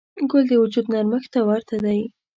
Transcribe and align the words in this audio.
ګل 0.29 0.43
د 0.49 0.51
وجود 0.61 0.85
نرمښت 0.93 1.29
ته 1.33 1.39
ورته 1.49 1.75
دی. 1.85 1.99